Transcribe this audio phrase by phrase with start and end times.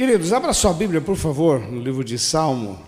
[0.00, 2.80] Queridos, abra sua Bíblia, por favor, no livro de Salmo.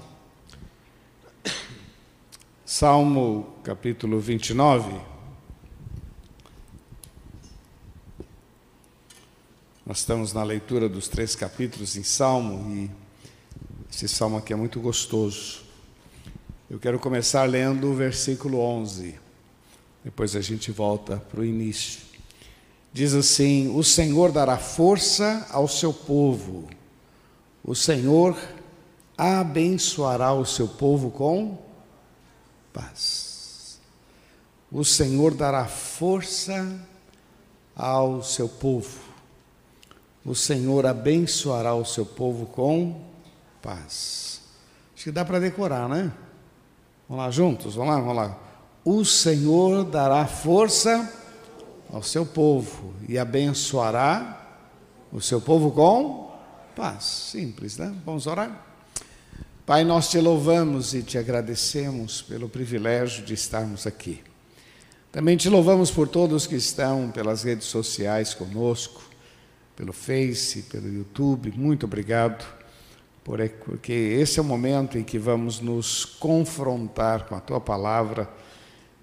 [2.65, 4.99] Salmo capítulo 29.
[9.85, 12.91] Nós estamos na leitura dos três capítulos em Salmo e
[13.93, 15.65] esse salmo aqui é muito gostoso.
[16.71, 19.17] Eu quero começar lendo o versículo 11.
[20.03, 22.01] Depois a gente volta para o início.
[22.91, 26.71] Diz assim: O Senhor dará força ao seu povo
[27.65, 28.37] o Senhor
[29.17, 31.59] abençoará o seu povo com
[32.73, 33.81] paz.
[34.71, 36.81] O Senhor dará força
[37.77, 39.01] ao seu povo.
[40.25, 43.01] O Senhor abençoará o seu povo com
[43.61, 44.41] paz.
[44.95, 46.13] Acho que dá para decorar, né?
[47.09, 48.39] Vamos lá juntos, vamos lá, vamos lá.
[48.85, 51.13] O Senhor dará força
[51.93, 54.41] ao seu povo e abençoará
[55.13, 56.22] o seu povo com
[56.75, 57.95] Paz, simples, né?
[58.05, 58.67] Vamos orar?
[59.67, 64.23] Pai, nós te louvamos e te agradecemos pelo privilégio de estarmos aqui.
[65.11, 69.03] Também te louvamos por todos que estão pelas redes sociais conosco,
[69.77, 71.53] pelo Face, pelo YouTube.
[71.55, 72.43] Muito obrigado,
[73.23, 78.31] porque esse é o momento em que vamos nos confrontar com a tua palavra.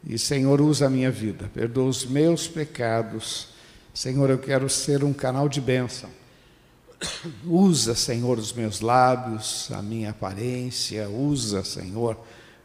[0.04, 3.50] E, Senhor, usa a minha vida, perdoa os meus pecados.
[3.94, 6.19] Senhor, eu quero ser um canal de bênção
[7.46, 12.18] Usa, Senhor, os meus lábios, a minha aparência, usa, Senhor,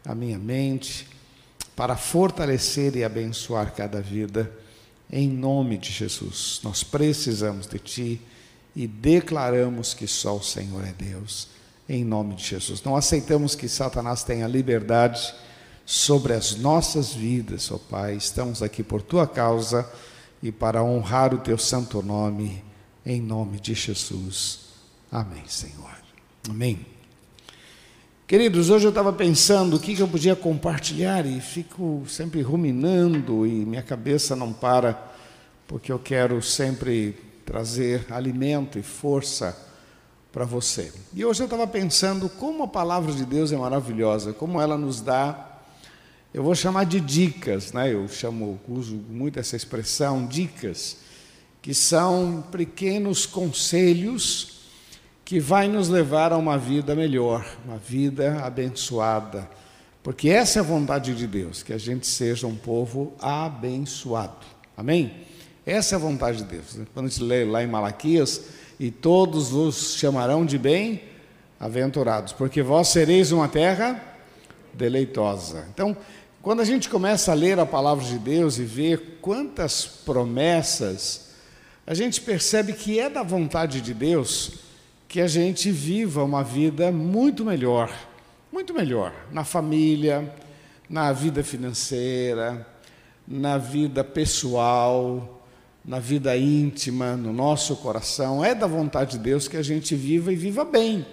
[0.05, 1.07] a minha mente,
[1.75, 4.51] para fortalecer e abençoar cada vida,
[5.11, 6.59] em nome de Jesus.
[6.63, 8.21] Nós precisamos de Ti
[8.75, 11.47] e declaramos que só o Senhor é Deus,
[11.87, 12.83] em nome de Jesus.
[12.83, 15.33] Não aceitamos que Satanás tenha liberdade
[15.85, 18.15] sobre as nossas vidas, ó oh Pai.
[18.15, 19.89] Estamos aqui por Tua causa
[20.43, 22.63] e para honrar o Teu santo nome
[23.05, 24.61] em nome de Jesus.
[25.11, 25.95] Amém, Senhor.
[26.49, 26.85] Amém.
[28.27, 33.45] Queridos, hoje eu estava pensando o que, que eu podia compartilhar e fico sempre ruminando
[33.45, 34.99] e minha cabeça não para,
[35.67, 37.15] porque eu quero sempre
[37.45, 39.55] trazer alimento e força
[40.33, 40.91] para você.
[41.13, 44.99] E hoje eu estava pensando como a palavra de Deus é maravilhosa, como ela nos
[45.01, 45.59] dá,
[46.33, 47.93] eu vou chamar de dicas, né?
[47.93, 51.04] Eu chamo, uso muito essa expressão, dicas
[51.65, 54.59] que são pequenos conselhos
[55.25, 59.49] que vai nos levar a uma vida melhor, uma vida abençoada.
[60.03, 64.45] Porque essa é a vontade de Deus, que a gente seja um povo abençoado.
[64.77, 65.11] Amém?
[65.65, 66.77] Essa é a vontade de Deus.
[66.93, 68.43] Quando a gente lê lá em Malaquias,
[68.79, 73.99] e todos vos chamarão de bem-aventurados, porque vós sereis uma terra
[74.71, 75.65] deleitosa.
[75.73, 75.97] Então,
[76.43, 81.24] quando a gente começa a ler a palavra de Deus e ver quantas promessas
[81.87, 84.53] a gente percebe que é da vontade de Deus
[85.07, 87.93] que a gente viva uma vida muito melhor,
[88.51, 90.33] muito melhor, na família,
[90.89, 92.67] na vida financeira,
[93.27, 95.43] na vida pessoal,
[95.85, 98.43] na vida íntima, no nosso coração.
[98.43, 101.05] É da vontade de Deus que a gente viva e viva bem.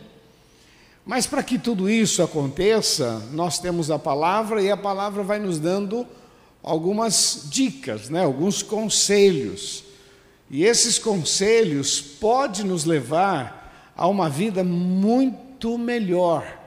[1.05, 5.59] Mas para que tudo isso aconteça, nós temos a palavra e a palavra vai nos
[5.59, 6.07] dando
[6.63, 9.92] algumas dicas, né, alguns conselhos
[10.53, 16.61] e esses conselhos podem nos levar a uma vida muito melhor.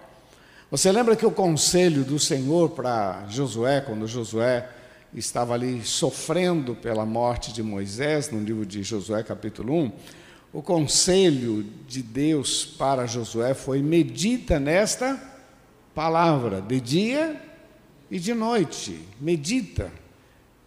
[0.72, 4.68] Você lembra que o conselho do Senhor para Josué, quando Josué
[5.14, 9.92] estava ali sofrendo pela morte de Moisés, no livro de Josué, capítulo 1,
[10.52, 15.22] o conselho de Deus para Josué foi: medita nesta
[15.94, 17.40] palavra, de dia
[18.10, 19.92] e de noite, medita.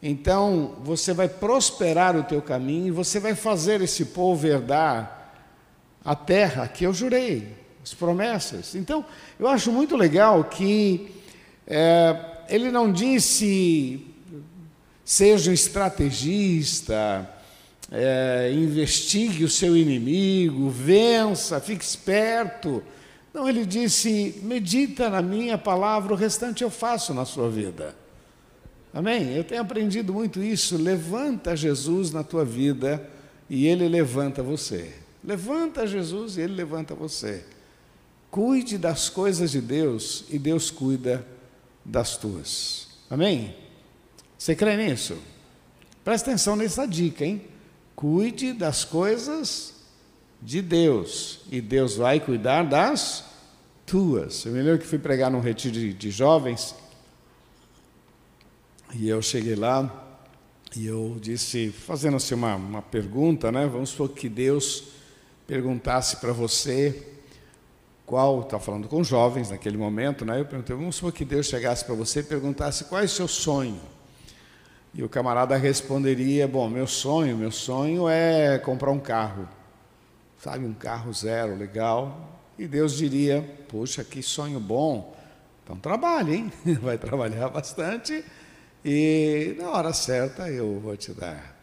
[0.03, 5.32] Então você vai prosperar o teu caminho e você vai fazer esse povo herdar
[6.04, 8.75] a terra que eu jurei, as promessas.
[8.75, 9.04] Então
[9.38, 11.10] eu acho muito legal que
[11.66, 12.16] é,
[12.48, 14.04] ele não disse
[15.04, 17.28] seja um estrategista,
[17.91, 22.83] é, investigue o seu inimigo, vença, fique esperto.
[23.33, 27.97] Não, ele disse: medita na minha palavra, o restante eu faço na sua vida.
[28.92, 29.34] Amém?
[29.34, 30.76] Eu tenho aprendido muito isso.
[30.76, 33.08] Levanta Jesus na tua vida
[33.48, 34.92] e Ele levanta você.
[35.22, 37.44] Levanta Jesus e Ele levanta você.
[38.30, 41.26] Cuide das coisas de Deus e Deus cuida
[41.84, 42.88] das tuas.
[43.08, 43.54] Amém?
[44.36, 45.16] Você crê nisso?
[46.04, 47.42] Presta atenção nessa dica, hein?
[47.96, 49.74] Cuide das coisas
[50.40, 53.24] de Deus e Deus vai cuidar das
[53.84, 54.44] tuas.
[54.44, 56.74] Eu me lembro que fui pregar num retiro de, de jovens
[58.94, 60.06] e eu cheguei lá
[60.76, 63.66] e eu disse, fazendo assim uma, uma pergunta, né?
[63.66, 64.84] Vamos supor que Deus
[65.46, 67.06] perguntasse para você
[68.04, 70.40] qual, está falando com jovens naquele momento, né?
[70.40, 73.28] Eu perguntei, vamos supor que Deus chegasse para você e perguntasse qual é o seu
[73.28, 73.80] sonho.
[74.94, 79.48] E o camarada responderia, bom, meu sonho, meu sonho é comprar um carro.
[80.38, 82.40] Sabe, um carro zero, legal.
[82.58, 85.14] E Deus diria, puxa, que sonho bom.
[85.62, 86.52] Então trabalhe, hein?
[86.80, 88.24] Vai trabalhar bastante
[88.84, 91.57] e na hora certa eu vou te dar.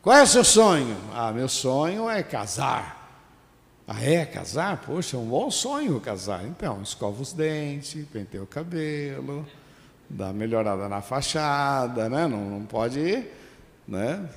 [0.00, 0.96] Qual é o seu sonho?
[1.14, 3.02] Ah, meu sonho é casar.
[3.86, 4.24] Ah, é?
[4.24, 4.80] Casar?
[4.84, 6.44] Poxa, é um bom sonho casar.
[6.44, 9.46] Então, escova os dentes, penteia o cabelo,
[10.08, 12.26] dá uma melhorada na fachada, né?
[12.26, 13.24] Não, não pode,
[13.86, 14.28] né?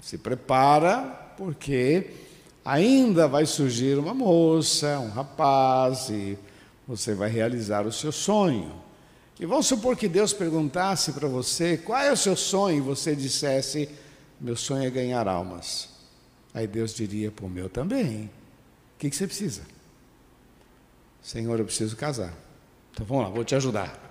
[0.00, 2.10] Se prepara, porque
[2.64, 6.38] ainda vai surgir uma moça, um rapaz, e
[6.86, 8.85] você vai realizar o seu sonho.
[9.38, 13.14] E vamos supor que Deus perguntasse para você qual é o seu sonho e você
[13.14, 13.88] dissesse:
[14.40, 15.90] Meu sonho é ganhar almas.
[16.54, 18.30] Aí Deus diria: Pô, meu também.
[18.94, 19.62] O que, que você precisa?
[21.22, 22.32] Senhor, eu preciso casar.
[22.92, 24.02] Então vamos lá, vou te ajudar.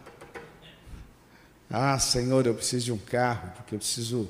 [1.70, 4.30] Ah, Senhor, eu preciso de um carro, porque eu preciso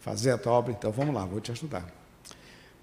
[0.00, 1.92] fazer a tua obra, então vamos lá, vou te ajudar.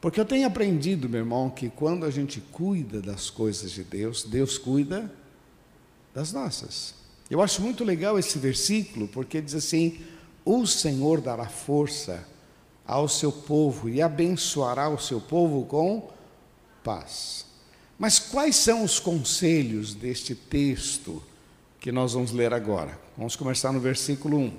[0.02, 4.24] Porque eu tenho aprendido, meu irmão, que quando a gente cuida das coisas de Deus,
[4.24, 5.10] Deus cuida
[6.14, 7.03] das nossas.
[7.30, 10.00] Eu acho muito legal esse versículo, porque diz assim:
[10.44, 12.28] O Senhor dará força
[12.86, 16.10] ao seu povo e abençoará o seu povo com
[16.84, 17.46] paz.
[17.98, 21.24] Mas quais são os conselhos deste texto
[21.80, 23.00] que nós vamos ler agora?
[23.18, 24.54] Vamos começar no versículo 1.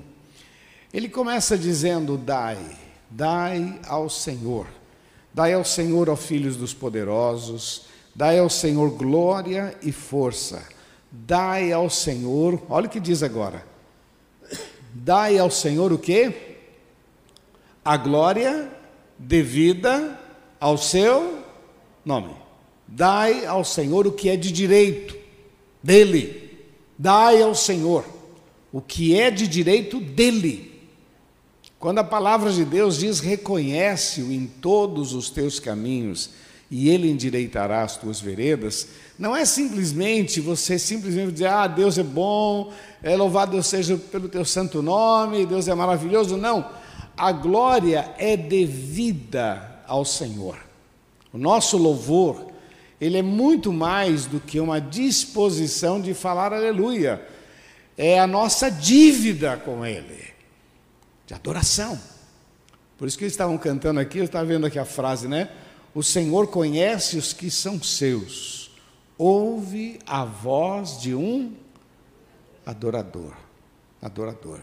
[0.93, 2.58] Ele começa dizendo: Dai,
[3.10, 4.67] dai ao Senhor.
[5.34, 10.73] Dai ao Senhor, ó filhos dos poderosos, dai ao Senhor glória e força.
[11.16, 13.64] Dai ao Senhor, olha o que diz agora.
[14.93, 16.56] Dai ao Senhor o quê?
[17.84, 18.69] A glória
[19.16, 20.19] devida
[20.58, 21.38] ao seu
[22.05, 22.34] nome.
[22.88, 25.16] Dai ao Senhor o que é de direito
[25.81, 26.58] dele.
[26.99, 28.05] Dai ao Senhor
[28.72, 30.72] o que é de direito dele.
[31.78, 36.31] Quando a palavra de Deus diz: reconhece-o em todos os teus caminhos
[36.76, 42.02] e ele endireitará as tuas veredas, não é simplesmente você simplesmente dizer: ah, Deus é
[42.02, 46.36] bom, é, louvado Deus seja pelo teu santo nome, Deus é maravilhoso.
[46.36, 46.68] Não,
[47.16, 50.56] a glória é devida ao Senhor.
[51.32, 52.48] O nosso louvor,
[53.00, 57.24] ele é muito mais do que uma disposição de falar aleluia,
[57.96, 60.24] é a nossa dívida com Ele,
[61.24, 61.96] de adoração.
[62.98, 65.48] Por isso que eles estavam cantando aqui, eu estava vendo aqui a frase, né?
[65.94, 68.70] O Senhor conhece os que são seus,
[69.17, 71.55] ouve a voz de um
[72.67, 73.32] adorador.
[74.02, 74.61] Adorador.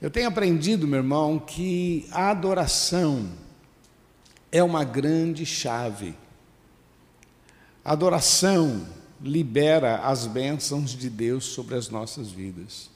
[0.00, 3.30] Eu tenho aprendido, meu irmão, que a adoração,
[4.50, 6.14] é uma grande chave.
[7.84, 8.86] A adoração
[9.20, 12.90] libera as bênçãos de Deus sobre as nossas vidas.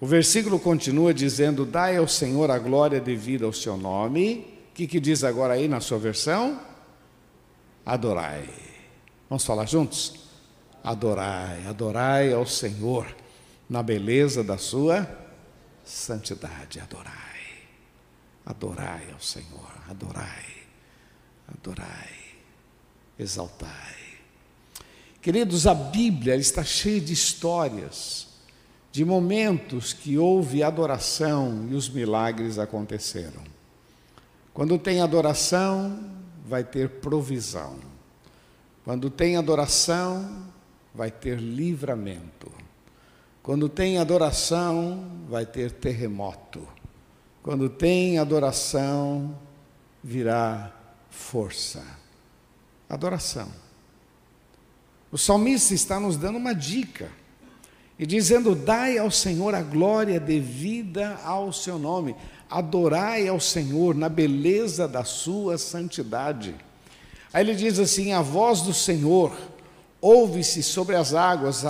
[0.00, 4.57] O versículo continua dizendo: Dai ao Senhor a glória devida ao seu nome.
[4.78, 6.60] Que, que diz agora aí na sua versão?
[7.84, 8.48] Adorai.
[9.28, 10.20] Vamos falar juntos?
[10.84, 13.12] Adorai, adorai ao Senhor
[13.68, 15.04] na beleza da sua
[15.84, 16.78] santidade.
[16.78, 17.10] Adorai.
[18.46, 20.46] Adorai ao Senhor, adorai,
[21.52, 22.14] adorai,
[23.18, 23.96] exaltai.
[25.20, 28.28] Queridos, a Bíblia está cheia de histórias,
[28.92, 33.57] de momentos que houve adoração e os milagres aconteceram.
[34.58, 36.00] Quando tem adoração,
[36.44, 37.76] vai ter provisão.
[38.84, 40.46] Quando tem adoração,
[40.92, 42.50] vai ter livramento.
[43.40, 46.66] Quando tem adoração, vai ter terremoto.
[47.40, 49.38] Quando tem adoração,
[50.02, 50.74] virá
[51.08, 51.84] força.
[52.88, 53.48] Adoração.
[55.12, 57.08] O salmista está nos dando uma dica
[57.96, 62.16] e dizendo: Dai ao Senhor a glória devida ao seu nome,
[62.50, 66.54] adorai ao Senhor na beleza da sua santidade.
[67.32, 69.32] Aí ele diz assim: A voz do Senhor
[70.00, 71.64] ouve-se sobre as águas,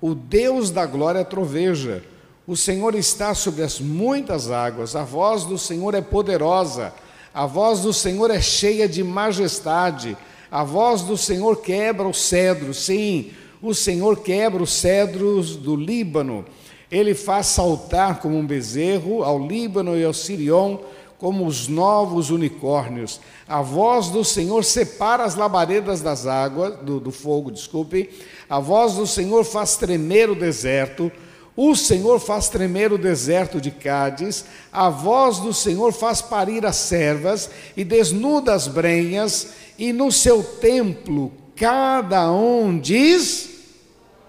[0.00, 2.04] o Deus da glória troveja.
[2.44, 6.92] O Senhor está sobre as muitas águas, a voz do Senhor é poderosa,
[7.32, 10.16] a voz do Senhor é cheia de majestade,
[10.50, 13.30] a voz do Senhor quebra os cedros, sim,
[13.62, 16.44] o Senhor quebra os cedros do Líbano,
[16.92, 20.76] ele faz saltar como um bezerro ao Líbano e ao Sirion,
[21.18, 23.18] como os novos unicórnios.
[23.48, 28.10] A voz do Senhor separa as labaredas das águas, do, do fogo, desculpe.
[28.48, 31.10] A voz do Senhor faz tremer o deserto.
[31.56, 36.76] O Senhor faz tremer o deserto de Cádiz, a voz do Senhor faz parir as
[36.76, 43.50] servas e desnuda as brenhas, e no seu templo cada um diz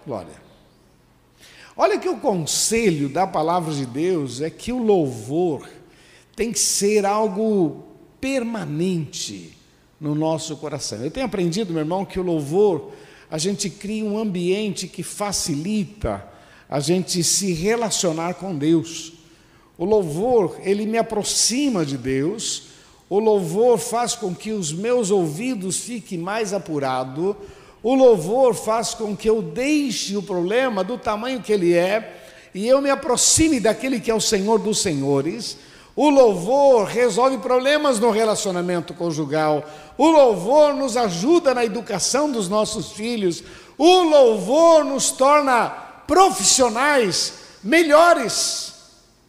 [0.06, 0.43] glória.
[1.76, 5.68] Olha que o conselho da palavra de Deus é que o louvor
[6.36, 7.84] tem que ser algo
[8.22, 9.58] permanente
[10.00, 11.04] no nosso coração.
[11.04, 12.92] Eu tenho aprendido, meu irmão, que o louvor,
[13.30, 16.28] a gente cria um ambiente que facilita
[16.70, 19.14] a gente se relacionar com Deus.
[19.78, 22.68] O louvor, ele me aproxima de Deus.
[23.10, 27.36] O louvor faz com que os meus ouvidos fiquem mais apurados.
[27.84, 32.22] O louvor faz com que eu deixe o problema do tamanho que ele é
[32.56, 35.58] e eu me aproxime daquele que é o Senhor dos Senhores.
[35.94, 39.64] O louvor resolve problemas no relacionamento conjugal.
[39.98, 43.44] O louvor nos ajuda na educação dos nossos filhos.
[43.78, 45.70] O louvor nos torna
[46.08, 48.74] profissionais melhores.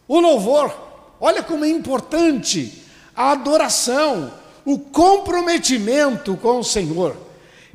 [0.07, 0.73] O louvor,
[1.19, 2.83] olha como é importante
[3.13, 4.31] a adoração,
[4.63, 7.24] o comprometimento com o Senhor.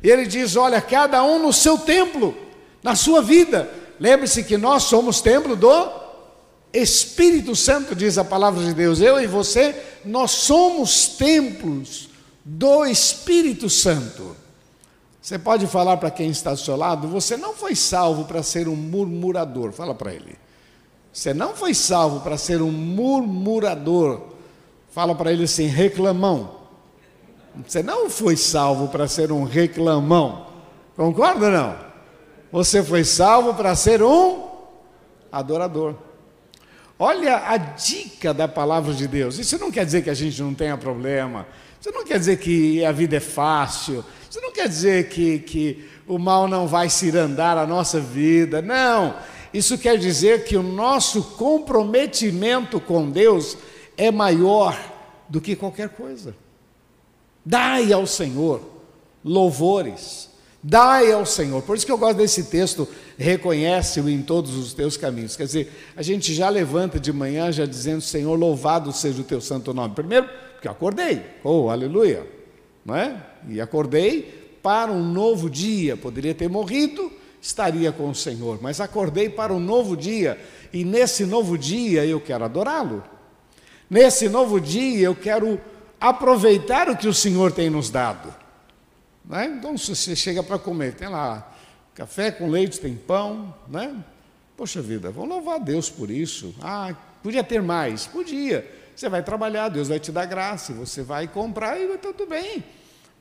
[0.03, 2.35] Ele diz: olha, cada um no seu templo,
[2.81, 3.69] na sua vida.
[3.99, 6.01] Lembre-se que nós somos templo do
[6.73, 12.09] Espírito Santo, diz a palavra de Deus, eu e você, nós somos templos
[12.43, 14.35] do Espírito Santo.
[15.21, 18.67] Você pode falar para quem está do seu lado, você não foi salvo para ser
[18.67, 20.35] um murmurador, fala para ele.
[21.13, 24.21] Você não foi salvo para ser um murmurador,
[24.91, 26.60] fala para ele assim, reclamão.
[27.65, 30.47] Você não foi salvo para ser um reclamão,
[30.95, 31.91] concorda ou não?
[32.51, 34.49] Você foi salvo para ser um
[35.31, 35.95] adorador.
[36.99, 39.39] Olha a dica da palavra de Deus.
[39.39, 41.47] Isso não quer dizer que a gente não tenha problema.
[41.79, 44.05] Isso não quer dizer que a vida é fácil.
[44.29, 48.61] Isso não quer dizer que, que o mal não vai cirandar a nossa vida.
[48.61, 49.15] Não.
[49.53, 53.57] Isso quer dizer que o nosso comprometimento com Deus
[53.97, 54.77] é maior
[55.27, 56.35] do que qualquer coisa.
[57.45, 58.61] Dai ao Senhor
[59.23, 60.31] louvores
[60.63, 61.63] Dai ao Senhor.
[61.63, 65.35] Por isso que eu gosto desse texto, reconhece-o em todos os teus caminhos.
[65.35, 69.41] Quer dizer, a gente já levanta de manhã já dizendo, Senhor, louvado seja o teu
[69.41, 69.95] santo nome.
[69.95, 71.23] Primeiro, porque acordei.
[71.43, 72.27] Oh, aleluia.
[72.85, 73.25] Não é?
[73.49, 75.97] E acordei para um novo dia.
[75.97, 78.59] Poderia ter morrido, estaria com o Senhor.
[78.61, 80.39] Mas acordei para um novo dia.
[80.71, 83.03] E nesse novo dia eu quero adorá-lo.
[83.89, 85.59] Nesse novo dia eu quero
[86.01, 88.33] aproveitar o que o Senhor tem nos dado.
[89.23, 89.45] Né?
[89.57, 91.47] Então, se você chega para comer, tem lá
[91.93, 94.03] café com leite, tem pão, né?
[94.57, 96.55] Poxa vida, vamos louvar a Deus por isso.
[96.59, 98.07] Ah, podia ter mais?
[98.07, 98.67] Podia.
[98.95, 102.63] Você vai trabalhar, Deus vai te dar graça, você vai comprar e vai tudo bem.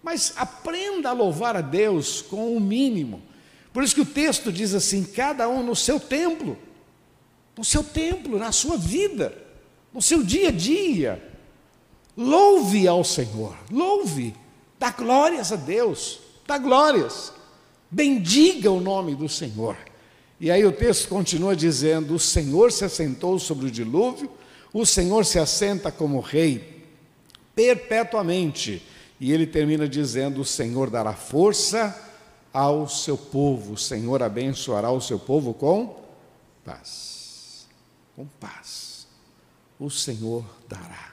[0.02, 3.22] Mas aprenda a louvar a Deus com o mínimo.
[3.72, 6.56] Por isso que o texto diz assim: cada um no seu templo,
[7.56, 9.36] no seu templo, na sua vida,
[9.92, 11.29] no seu dia a dia.
[12.16, 14.34] Louve ao Senhor, louve.
[14.78, 17.32] Dá glórias a Deus, dá glórias.
[17.90, 19.76] Bendiga o nome do Senhor.
[20.40, 24.30] E aí o texto continua dizendo: O Senhor se assentou sobre o dilúvio,
[24.72, 26.86] o Senhor se assenta como rei
[27.54, 28.82] perpetuamente.
[29.20, 32.08] E ele termina dizendo: O Senhor dará força
[32.52, 35.96] ao seu povo, o Senhor abençoará o seu povo com
[36.64, 37.66] paz.
[38.16, 39.06] Com paz.
[39.78, 41.09] O Senhor dará,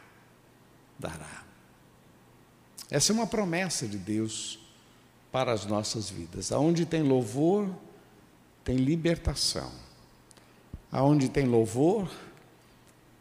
[1.00, 1.44] dará.
[2.90, 4.60] Essa é uma promessa de Deus
[5.32, 6.52] para as nossas vidas.
[6.52, 7.70] Aonde tem louvor,
[8.64, 9.72] tem libertação.
[10.92, 12.10] Aonde tem louvor,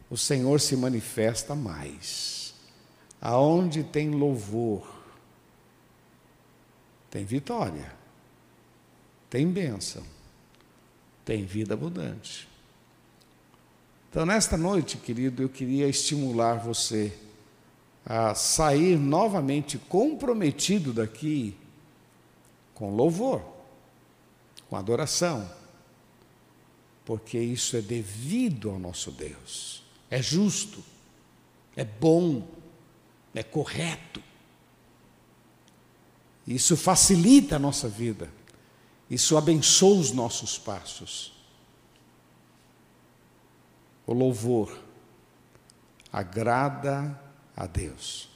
[0.08, 2.54] o Senhor se manifesta mais.
[3.20, 4.86] Aonde tem louvor,
[7.10, 7.92] tem vitória,
[9.28, 10.02] tem bênção,
[11.24, 12.48] tem vida abundante.
[14.08, 17.12] Então, nesta noite, querido, eu queria estimular você
[18.08, 21.56] a sair novamente comprometido daqui
[22.72, 23.42] com louvor,
[24.70, 25.50] com adoração,
[27.04, 30.84] porque isso é devido ao nosso Deus, é justo,
[31.74, 32.46] é bom,
[33.34, 34.22] é correto.
[36.46, 38.30] Isso facilita a nossa vida,
[39.10, 41.32] isso abençoa os nossos passos.
[44.06, 44.78] O louvor
[46.12, 47.25] agrada
[47.56, 48.28] a Deus.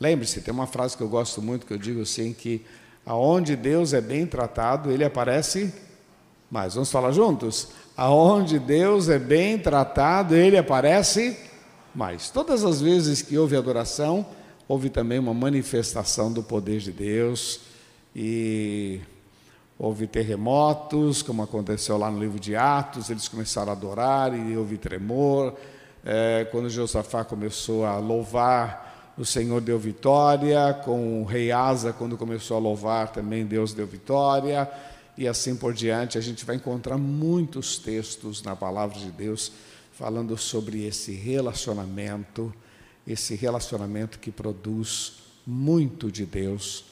[0.00, 2.64] Lembre-se, tem uma frase que eu gosto muito que eu digo assim que
[3.06, 5.72] aonde Deus é bem tratado, ele aparece
[6.50, 6.74] mais.
[6.74, 7.68] Vamos falar juntos?
[7.96, 11.36] Aonde Deus é bem tratado, ele aparece
[11.94, 12.30] mais.
[12.30, 14.26] Todas as vezes que houve adoração,
[14.66, 17.60] houve também uma manifestação do poder de Deus
[18.14, 19.00] e
[19.78, 24.78] houve terremotos, como aconteceu lá no livro de Atos, eles começaram a adorar e houve
[24.78, 25.54] tremor.
[26.04, 30.74] É, quando Josafá começou a louvar, o Senhor deu vitória.
[30.84, 34.70] Com o rei Asa, quando começou a louvar, também Deus deu vitória.
[35.16, 39.52] E assim por diante, a gente vai encontrar muitos textos na palavra de Deus
[39.92, 42.52] falando sobre esse relacionamento,
[43.06, 45.14] esse relacionamento que produz
[45.46, 46.86] muito de Deus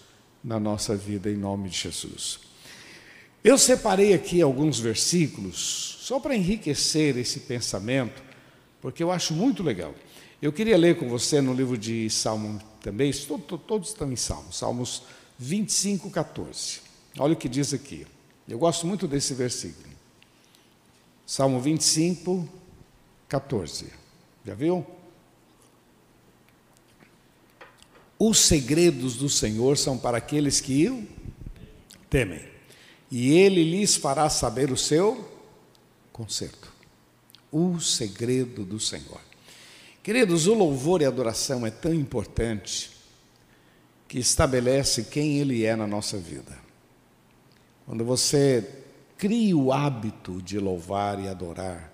[0.44, 2.40] na nossa vida, em nome de Jesus.
[3.42, 8.22] Eu separei aqui alguns versículos só para enriquecer esse pensamento,
[8.80, 9.94] porque eu acho muito legal.
[10.40, 13.12] Eu queria ler com você no livro de Salmo também,
[13.66, 15.02] todos estão em Salmos, Salmos
[15.38, 16.80] 25, 14.
[17.18, 18.06] Olha o que diz aqui.
[18.48, 19.88] Eu gosto muito desse versículo.
[21.26, 22.48] Salmo 25,
[23.28, 23.86] 14.
[24.44, 24.86] Já viu?
[28.18, 31.06] Os segredos do Senhor são para aqueles que o
[32.08, 32.50] temem
[33.10, 35.28] e ele lhes fará saber o seu
[36.12, 36.69] conserto.
[37.52, 39.20] O segredo do Senhor.
[40.02, 42.90] Queridos, o louvor e a adoração é tão importante
[44.08, 46.58] que estabelece quem Ele é na nossa vida.
[47.86, 48.68] Quando você
[49.16, 51.92] cria o hábito de louvar e adorar,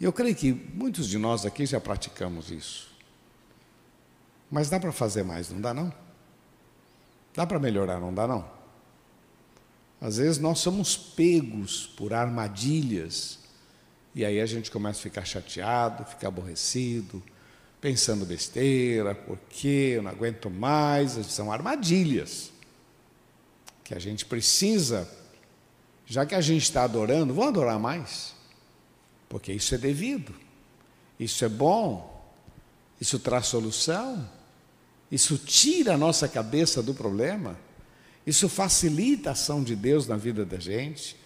[0.00, 2.90] eu creio que muitos de nós aqui já praticamos isso.
[4.50, 5.92] Mas dá para fazer mais, não dá não?
[7.34, 8.48] Dá para melhorar, não dá não?
[10.00, 13.39] Às vezes nós somos pegos por armadilhas
[14.14, 17.22] e aí a gente começa a ficar chateado, ficar aborrecido,
[17.80, 21.12] pensando besteira, porque eu não aguento mais.
[21.26, 22.52] São armadilhas
[23.84, 25.08] que a gente precisa,
[26.06, 28.34] já que a gente está adorando, vamos adorar mais,
[29.28, 30.34] porque isso é devido,
[31.18, 32.24] isso é bom,
[33.00, 34.28] isso traz solução,
[35.10, 37.58] isso tira a nossa cabeça do problema.
[38.26, 41.16] Isso facilita a ação de Deus na vida da gente.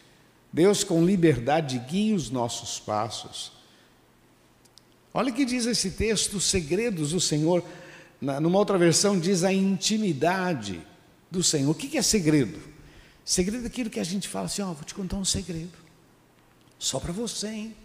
[0.54, 3.50] Deus, com liberdade, guia os nossos passos.
[5.12, 7.64] Olha o que diz esse texto: os segredos do Senhor.
[8.20, 10.80] numa outra versão, diz a intimidade
[11.28, 11.73] do Senhor.
[11.73, 12.62] O que é segredo?
[13.25, 15.76] Segredo é aquilo que a gente fala assim: Ó, oh, vou te contar um segredo.
[16.78, 17.76] Só para você, hein?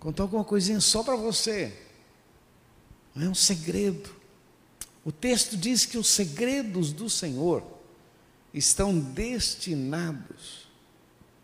[0.00, 1.72] Contar alguma coisinha só para você.
[3.14, 4.10] Não é um segredo.
[5.04, 7.62] O texto diz que os segredos do Senhor
[8.52, 10.61] estão destinados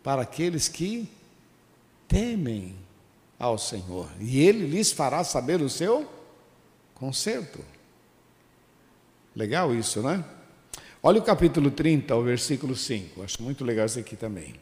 [0.08, 1.06] para aqueles que
[2.08, 2.74] temem
[3.38, 6.10] ao Senhor, e Ele lhes fará saber o seu
[6.94, 7.62] conserto.
[9.36, 10.24] Legal isso, né?
[11.02, 13.22] Olha o capítulo 30, o versículo 5.
[13.22, 14.54] Acho muito legal isso aqui também.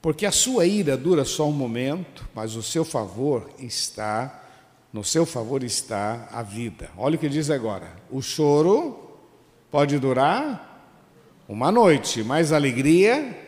[0.00, 4.42] Porque a sua ira dura só um momento, mas o seu favor está,
[4.90, 6.90] no seu favor está a vida.
[6.96, 9.18] Olha o que diz agora: o choro
[9.70, 10.96] pode durar
[11.46, 13.44] uma noite, mas a alegria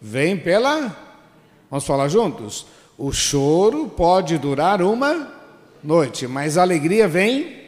[0.00, 0.96] vem pela.
[1.70, 2.66] Vamos falar juntos?
[2.96, 5.32] O choro pode durar uma
[5.82, 7.60] noite, mas a alegria vem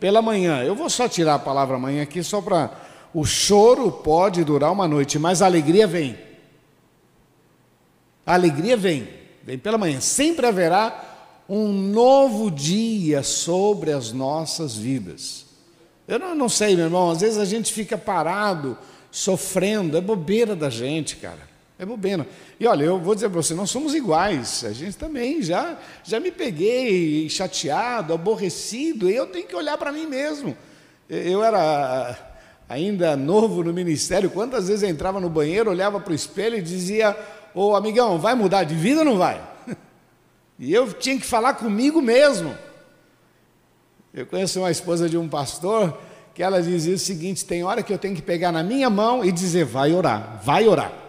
[0.00, 0.62] pela manhã.
[0.62, 2.70] Eu vou só tirar a palavra manhã aqui só para.
[3.12, 6.18] O choro pode durar uma noite, mas a alegria vem.
[8.26, 9.08] A alegria vem,
[9.42, 10.00] vem pela manhã.
[10.00, 15.44] Sempre haverá um novo dia sobre as nossas vidas.
[16.08, 18.76] Eu não, não sei, meu irmão, às vezes a gente fica parado,
[19.10, 21.53] sofrendo, é bobeira da gente, cara.
[21.78, 22.26] É bobeira.
[22.58, 24.64] E olha, eu vou dizer para você, nós somos iguais.
[24.64, 29.90] A gente também já, já me peguei chateado, aborrecido, e eu tenho que olhar para
[29.90, 30.56] mim mesmo.
[31.08, 32.16] Eu era
[32.68, 36.62] ainda novo no ministério, quantas vezes eu entrava no banheiro, olhava para o espelho e
[36.62, 37.16] dizia:
[37.52, 39.42] Ô amigão, vai mudar de vida ou não vai?
[40.56, 42.56] E eu tinha que falar comigo mesmo.
[44.14, 45.98] Eu conheço uma esposa de um pastor
[46.32, 49.24] que ela dizia o seguinte: tem hora que eu tenho que pegar na minha mão
[49.24, 51.03] e dizer, vai orar, vai orar.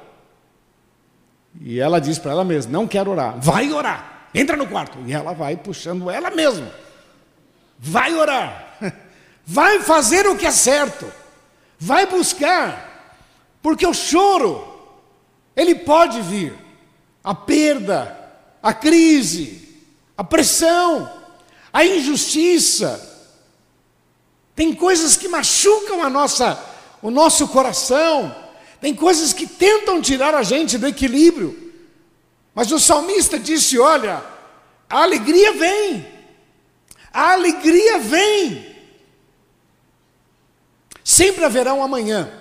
[1.62, 4.98] E ela diz para ela mesma: não quero orar, vai orar, entra no quarto.
[5.06, 6.72] E ela vai puxando ela mesma,
[7.78, 8.78] vai orar,
[9.46, 11.12] vai fazer o que é certo,
[11.80, 13.18] vai buscar,
[13.62, 14.66] porque o choro,
[15.56, 16.54] ele pode vir,
[17.24, 18.16] a perda,
[18.62, 19.84] a crise,
[20.18, 21.12] a pressão,
[21.74, 23.14] a injustiça.
[24.56, 26.64] Tem coisas que machucam a nossa,
[27.02, 28.45] o nosso coração.
[28.86, 31.74] Tem coisas que tentam tirar a gente do equilíbrio.
[32.54, 34.24] Mas o salmista disse: Olha,
[34.88, 36.06] a alegria vem.
[37.12, 38.76] A alegria vem.
[41.04, 42.32] Sempre haverá um amanhã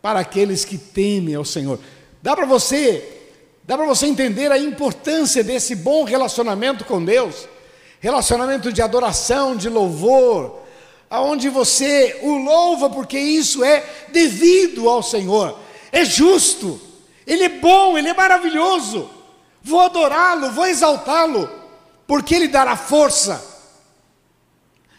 [0.00, 1.80] para aqueles que temem ao Senhor.
[2.22, 3.32] Dá para você,
[3.64, 7.48] dá para você entender a importância desse bom relacionamento com Deus
[7.98, 10.60] relacionamento de adoração, de louvor,
[11.08, 15.58] aonde você o louva, porque isso é devido ao Senhor,
[15.92, 16.80] é justo,
[17.26, 19.10] Ele é bom, Ele é maravilhoso.
[19.62, 21.48] Vou adorá-lo, vou exaltá-lo,
[22.06, 23.54] porque Ele dará força.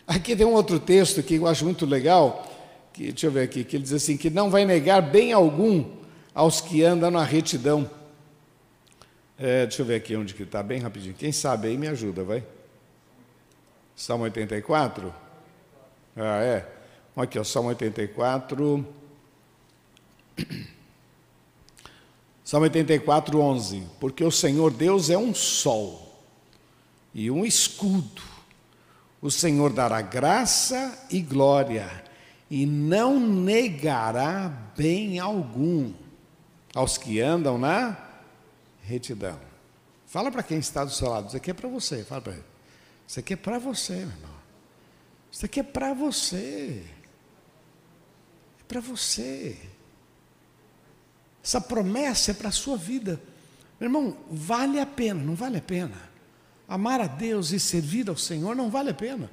[0.06, 2.48] Aqui tem um outro texto que eu acho muito legal,
[2.94, 5.84] que, deixa eu ver aqui, que ele diz assim: que não vai negar bem algum
[6.34, 7.90] aos que andam na retidão.
[9.38, 11.14] É, deixa eu ver aqui onde que está, bem rapidinho.
[11.14, 12.44] Quem sabe aí me ajuda, vai.
[13.96, 15.14] Salmo 84?
[16.18, 16.68] Ah, é.
[17.16, 18.86] Aqui, ó, Salmo 84.
[22.44, 23.84] Salmo 84, 11.
[24.00, 26.08] Porque o Senhor Deus é um sol
[27.14, 28.22] e um escudo.
[29.22, 32.04] O Senhor dará graça e glória,
[32.50, 35.92] e não negará bem algum
[36.76, 37.98] aos que andam na
[38.84, 39.40] retidão.
[40.06, 42.44] Fala para quem está do seu lado, isso aqui é para você, fala para ele.
[43.08, 44.37] Isso aqui é para você, meu irmão.
[45.38, 46.84] Isso aqui é para você.
[48.60, 49.56] É para você.
[51.44, 53.22] Essa promessa é para a sua vida.
[53.80, 55.94] Meu irmão, vale a pena, não vale a pena?
[56.68, 59.30] Amar a Deus e servir ao Senhor não vale a pena.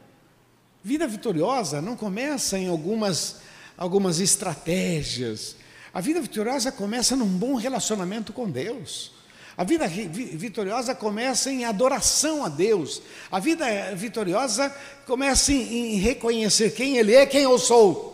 [0.83, 3.41] Vida vitoriosa não começa em algumas,
[3.75, 5.57] algumas estratégias.
[5.91, 9.11] A vida vitoriosa começa num bom relacionamento com Deus.
[9.57, 13.01] A vida vitoriosa começa em adoração a Deus.
[13.31, 13.65] A vida
[13.95, 14.75] vitoriosa
[15.07, 18.13] começa em, em reconhecer quem Ele é, quem eu sou.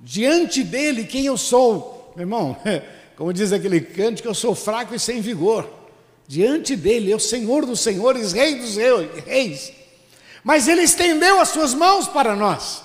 [0.00, 2.12] Diante dele, quem eu sou.
[2.16, 2.56] Meu irmão,
[3.16, 5.70] como diz aquele cântico, eu sou fraco e sem vigor.
[6.26, 8.76] Diante dele, o Senhor dos senhores, Rei dos
[9.24, 9.72] reis.
[10.42, 12.82] Mas Ele estendeu as suas mãos para nós.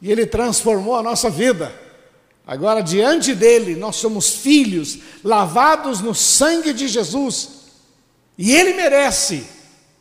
[0.00, 1.83] E Ele transformou a nossa vida.
[2.46, 7.48] Agora, diante dele, nós somos filhos, lavados no sangue de Jesus,
[8.36, 9.46] e ele merece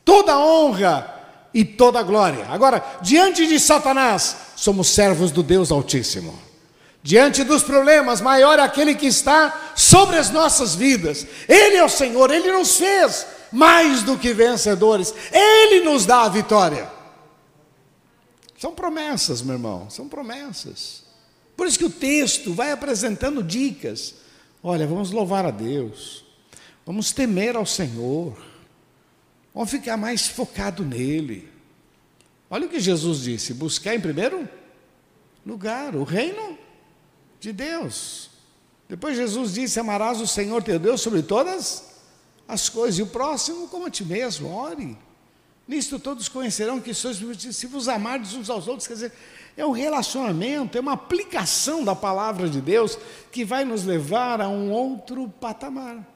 [0.03, 1.09] toda a honra
[1.53, 2.45] e toda a glória.
[2.49, 6.37] Agora, diante de Satanás, somos servos do Deus Altíssimo.
[7.01, 11.27] Diante dos problemas, maior é aquele que está sobre as nossas vidas.
[11.47, 16.29] Ele é o Senhor, ele nos fez mais do que vencedores, ele nos dá a
[16.29, 16.91] vitória.
[18.57, 21.02] São promessas, meu irmão, são promessas.
[21.55, 24.15] Por isso que o texto vai apresentando dicas.
[24.61, 26.25] Olha, vamos louvar a Deus,
[26.85, 28.37] vamos temer ao Senhor,
[29.53, 31.49] vamos ficar mais focado nele.
[32.49, 34.47] Olha o que Jesus disse: buscar em primeiro
[35.45, 36.57] lugar o reino
[37.39, 38.29] de Deus.
[38.87, 41.91] Depois Jesus disse: Amarás o Senhor teu Deus sobre todas
[42.47, 44.97] as coisas, e o próximo como a ti mesmo, ore.
[45.73, 47.17] Nisto todos conhecerão que sois
[47.51, 49.11] se vos amardes uns aos outros, quer dizer,
[49.57, 52.95] é um relacionamento, é uma aplicação da palavra de Deus
[53.31, 56.07] que vai nos levar a um outro patamar.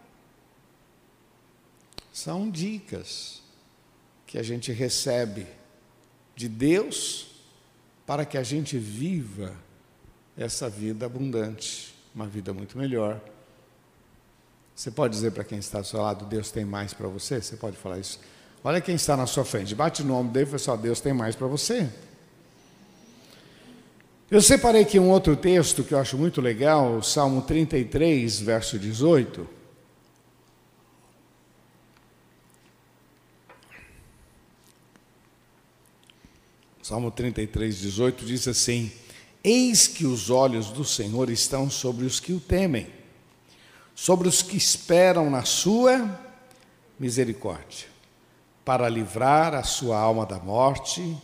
[2.14, 3.42] São dicas
[4.28, 5.48] que a gente recebe
[6.36, 7.26] de Deus
[8.06, 9.56] para que a gente viva
[10.38, 13.20] essa vida abundante, uma vida muito melhor.
[14.76, 17.42] Você pode dizer para quem está ao seu lado, Deus tem mais para você?
[17.42, 18.20] Você pode falar isso?
[18.64, 21.14] Olha quem está na sua frente, bate no nome dele e fala assim, Deus tem
[21.14, 21.90] mais para você.
[24.30, 29.48] Eu separei aqui um outro texto que eu acho muito legal, Salmo 33, verso 18.
[36.88, 38.90] Salmo 33, 18 diz assim:
[39.44, 42.88] Eis que os olhos do Senhor estão sobre os que o temem,
[43.94, 46.18] sobre os que esperam na sua
[46.98, 47.88] misericórdia,
[48.68, 51.18] para livrar a sua alma da morte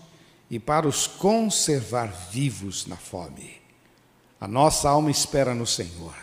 [0.49, 3.55] e para os conservar vivos na fome.
[4.39, 6.15] A nossa alma espera no Senhor.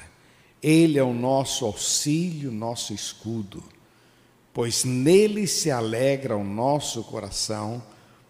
[0.63, 3.63] Ele é o nosso auxílio, nosso escudo,
[4.51, 7.83] pois nele se alegra o nosso coração,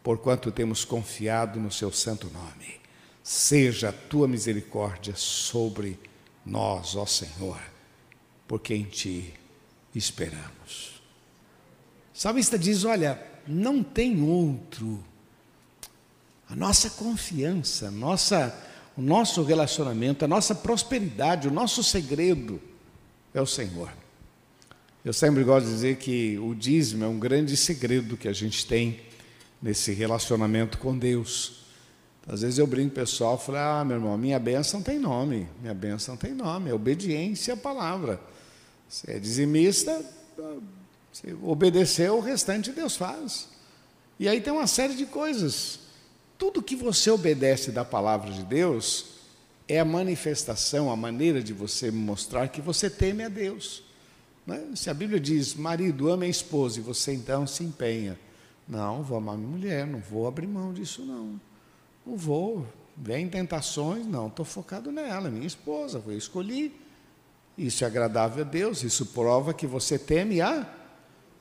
[0.02, 2.80] porquanto temos confiado no seu santo nome.
[3.22, 5.96] Seja a tua misericórdia sobre
[6.44, 7.60] nós, ó Senhor,
[8.48, 9.32] porque em ti
[9.94, 10.99] esperamos.
[12.20, 15.02] Salmista diz: Olha, não tem outro
[16.50, 18.54] a nossa confiança, nossa,
[18.94, 22.60] o nosso relacionamento, a nossa prosperidade, o nosso segredo
[23.32, 23.90] é o Senhor.
[25.02, 28.66] Eu sempre gosto de dizer que o dízimo é um grande segredo que a gente
[28.66, 29.00] tem
[29.62, 31.64] nesse relacionamento com Deus.
[32.28, 35.72] Às vezes eu brinco pessoal e falo, ah, meu irmão, minha bênção tem nome, minha
[35.72, 38.20] bênção tem nome, é obediência à palavra.
[38.86, 40.04] Você é dizimista,
[41.12, 43.48] você obedeceu, o restante Deus faz.
[44.18, 45.80] E aí tem uma série de coisas
[46.40, 49.10] tudo que você obedece da palavra de Deus
[49.68, 53.82] é a manifestação, a maneira de você mostrar que você teme a Deus.
[54.46, 54.68] Né?
[54.74, 58.18] Se a Bíblia diz, marido, ama a esposa, e você então se empenha.
[58.66, 61.38] Não, vou amar minha mulher, não vou abrir mão disso, não.
[62.06, 62.66] vou.
[62.96, 66.74] Vem tentações, não, estou focado nela, minha esposa, eu escolhi.
[67.56, 70.66] Isso é agradável a Deus, isso prova que você teme a,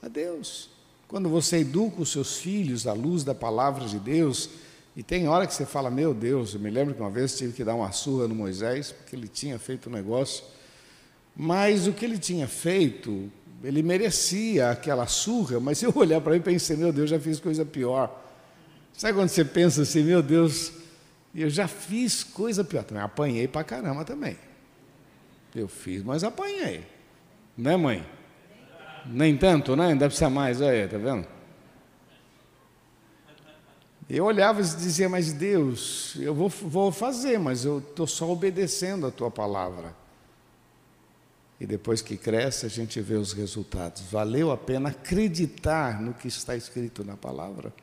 [0.02, 0.70] a Deus.
[1.08, 4.50] Quando você educa os seus filhos à luz da palavra de Deus,
[4.96, 7.54] e tem hora que você fala, meu Deus, eu me lembro que uma vez tive
[7.54, 10.44] que dar uma surra no Moisés, porque ele tinha feito um negócio,
[11.36, 13.32] mas o que ele tinha feito,
[13.64, 17.40] ele merecia aquela surra, mas eu olhar para ele e pensei, meu Deus, já fiz
[17.40, 18.26] coisa pior.
[18.94, 20.74] Sabe quando você pensa assim, meu Deus,
[21.34, 22.84] eu já fiz coisa pior.
[22.84, 24.38] Também apanhei para caramba também.
[25.56, 26.86] Eu fiz, mas apanhei.
[27.58, 28.06] Né, mãe?
[29.12, 29.96] Nem tanto, né?
[29.96, 31.26] Deve ser mais, olha aí, tá vendo?
[34.08, 39.08] Eu olhava e dizia, mas Deus, eu vou, vou fazer, mas eu estou só obedecendo
[39.08, 39.96] a tua palavra.
[41.60, 44.04] E depois que cresce, a gente vê os resultados.
[44.10, 47.74] Valeu a pena acreditar no que está escrito na palavra.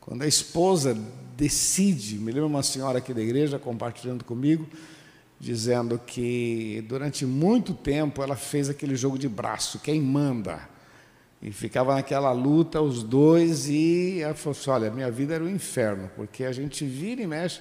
[0.00, 0.96] Quando a esposa
[1.36, 4.66] decide, me lembro uma senhora aqui da igreja compartilhando comigo,
[5.38, 10.60] dizendo que durante muito tempo ela fez aquele jogo de braço, quem manda.
[11.42, 15.48] E ficava naquela luta os dois e ela falou assim, olha, minha vida era um
[15.48, 17.60] inferno, porque a gente vira e mexe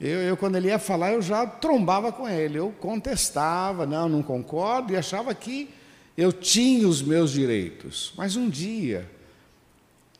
[0.00, 4.22] eu, eu, quando ele ia falar, eu já trombava com ele, eu contestava, não, não
[4.22, 5.70] concordo, e achava que
[6.16, 8.12] eu tinha os meus direitos.
[8.16, 9.08] Mas um dia,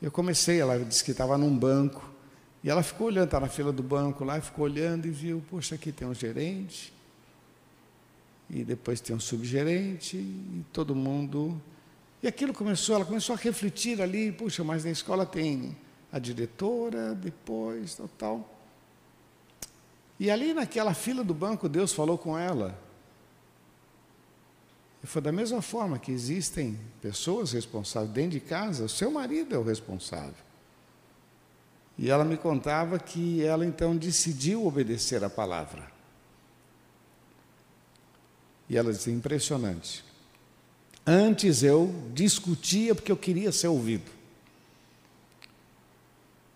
[0.01, 2.09] eu comecei, ela disse que estava num banco,
[2.65, 5.75] e ela ficou olhando, estava na fila do banco lá, ficou olhando e viu, poxa,
[5.75, 6.91] aqui tem um gerente,
[8.49, 11.61] e depois tem um subgerente, e todo mundo.
[12.23, 15.77] E aquilo começou, ela começou a refletir ali, puxa, mas na escola tem
[16.11, 18.59] a diretora, depois, tal, tal.
[20.19, 22.75] E ali naquela fila do banco, Deus falou com ela.
[25.03, 29.53] E foi da mesma forma que existem pessoas responsáveis dentro de casa, o seu marido
[29.53, 30.54] é o responsável.
[31.97, 35.87] E ela me contava que ela então decidiu obedecer a palavra.
[38.69, 40.03] E ela disse: impressionante.
[41.05, 44.11] Antes eu discutia porque eu queria ser ouvido.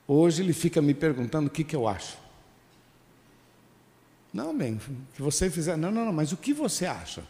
[0.08, 2.18] Hoje ele fica me perguntando o que, que eu acho.
[4.34, 4.80] Não, bem,
[5.14, 5.78] que você fizer.
[5.78, 7.24] Não, não, não, mas o que você acha?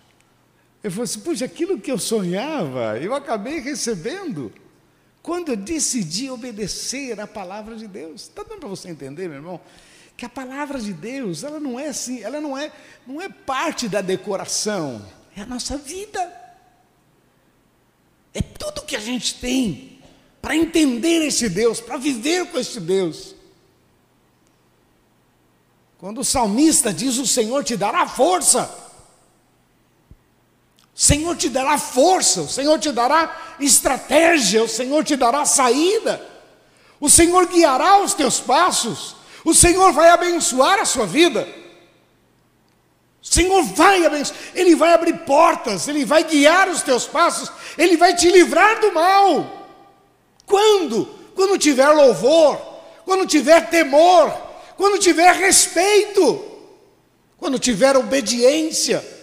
[0.82, 4.52] Eu falei assim, puxa, aquilo que eu sonhava, eu acabei recebendo
[5.22, 8.24] quando eu decidi obedecer à palavra de Deus.
[8.24, 9.62] Está dando para você entender, meu irmão?
[10.16, 12.72] Que a palavra de Deus, ela não é assim, ela não é,
[13.06, 15.06] não é parte da decoração,
[15.36, 16.20] é a nossa vida.
[18.34, 20.00] É tudo que a gente tem
[20.42, 23.36] para entender esse Deus, para viver com esse Deus.
[25.98, 28.89] Quando o salmista diz: O Senhor te dará força.
[31.00, 36.22] Senhor te dará força, o Senhor te dará estratégia, o Senhor te dará saída,
[37.00, 41.48] o Senhor guiará os teus passos, o Senhor vai abençoar a sua vida.
[43.24, 47.96] O Senhor vai abençoar, Ele vai abrir portas, Ele vai guiar os teus passos, Ele
[47.96, 49.70] vai te livrar do mal.
[50.46, 51.06] Quando?
[51.34, 52.58] Quando tiver louvor,
[53.06, 54.34] quando tiver temor,
[54.76, 56.46] quando tiver respeito,
[57.38, 59.19] quando tiver obediência.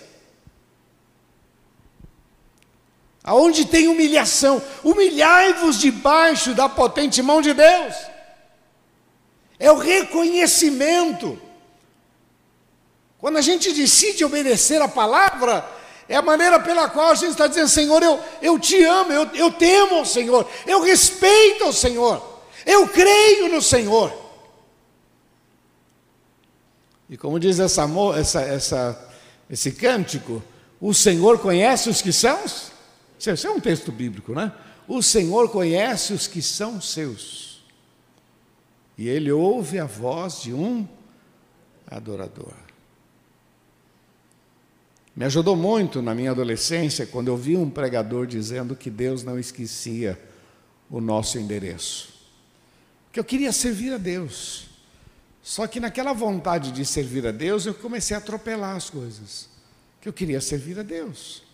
[3.26, 7.94] Aonde tem humilhação, humilhai-vos debaixo da potente mão de Deus.
[9.58, 11.36] É o reconhecimento.
[13.18, 15.68] Quando a gente decide obedecer a palavra,
[16.08, 19.28] é a maneira pela qual a gente está dizendo: Senhor, eu, eu te amo, eu,
[19.34, 22.22] eu temo ao Senhor, eu respeito ao Senhor,
[22.64, 24.12] eu creio no Senhor.
[27.10, 29.08] E como diz essa, essa, essa,
[29.50, 30.40] esse cântico,
[30.80, 32.38] o Senhor conhece os que são.
[33.18, 34.52] Isso é um texto bíblico, né?
[34.86, 37.64] O Senhor conhece os que são seus.
[38.96, 40.86] E ele ouve a voz de um
[41.86, 42.54] adorador.
[45.14, 49.38] Me ajudou muito na minha adolescência quando eu vi um pregador dizendo que Deus não
[49.38, 50.20] esquecia
[50.90, 52.14] o nosso endereço.
[53.10, 54.68] Que eu queria servir a Deus.
[55.42, 59.48] Só que naquela vontade de servir a Deus, eu comecei a atropelar as coisas.
[60.00, 61.45] Que eu queria servir a Deus.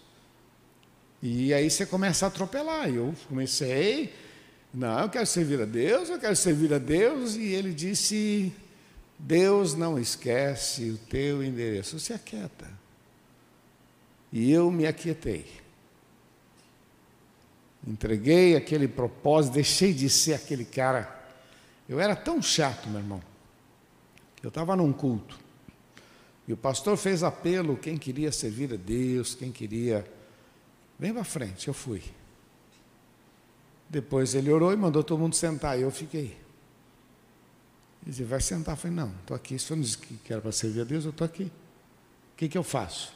[1.23, 2.89] E aí você começa a atropelar.
[2.89, 4.13] Eu comecei,
[4.75, 7.37] não, eu quero servir a Deus, eu quero servir a Deus.
[7.37, 8.53] E ele disse:
[9.19, 12.01] Deus não esquece o teu endereço.
[12.01, 12.69] Se aquieta.
[14.33, 15.47] E eu me aquietei.
[17.87, 21.21] Entreguei aquele propósito, deixei de ser aquele cara.
[21.89, 23.23] Eu era tão chato, meu irmão.
[24.43, 25.43] Eu estava num culto
[26.47, 30.05] e o pastor fez apelo: quem queria servir a Deus, quem queria.
[31.03, 32.01] Vem para frente, eu fui.
[33.91, 36.27] Depois ele orou e mandou todo mundo sentar, e eu fiquei.
[36.27, 36.37] Ele
[38.07, 38.75] dizia, vai sentar.
[38.75, 39.59] Eu falei, não, estou aqui.
[39.59, 41.43] Se eu não disse que era para servir a Deus, eu estou aqui.
[41.43, 43.13] O que, que eu faço?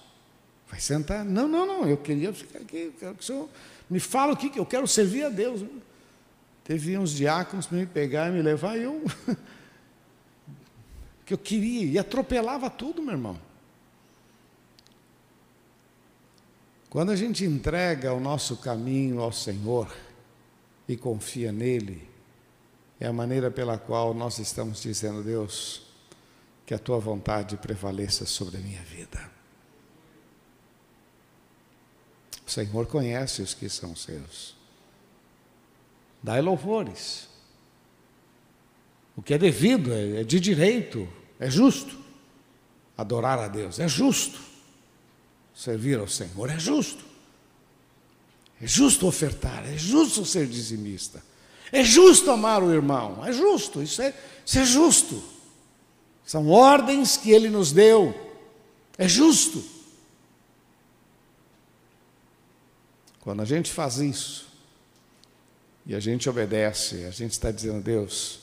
[0.69, 1.25] Vai sentar?
[1.25, 2.77] Não, não, não, eu queria ficar aqui.
[2.77, 3.49] Eu quero que o senhor
[3.89, 5.65] me fala o que, que eu quero servir a Deus.
[6.65, 9.01] Teve uns diáconos para me pegar e me levar, e eu.
[11.25, 13.46] que eu queria, e atropelava tudo, meu irmão.
[16.97, 19.95] Quando a gente entrega o nosso caminho ao Senhor
[20.89, 22.09] e confia nele,
[22.99, 25.83] é a maneira pela qual nós estamos dizendo, Deus,
[26.65, 29.31] que a tua vontade prevaleça sobre a minha vida.
[32.47, 34.57] O Senhor conhece os que são seus.
[36.23, 37.29] Dai louvores.
[39.15, 41.07] O que é devido, é, é de direito,
[41.39, 41.95] é justo.
[42.97, 44.46] Adorar a Deus é justo.
[45.57, 47.03] Servir ao Senhor é justo.
[48.61, 51.23] É justo ofertar, é justo ser dizimista.
[51.73, 54.15] É justo amar o irmão, é justo, isso é,
[54.45, 55.23] isso é justo.
[56.25, 58.15] São ordens que ele nos deu,
[58.99, 59.65] é justo.
[63.21, 64.47] Quando a gente faz isso,
[65.87, 68.41] e a gente obedece, a gente está dizendo, Deus,